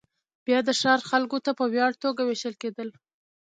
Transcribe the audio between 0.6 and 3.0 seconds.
د ښار خلکو ته په وړیا توګه وېشل کېدل